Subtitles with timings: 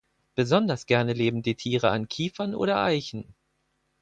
[0.33, 3.35] Besonders gerne leben die Tiere an Kiefern oder Eichen.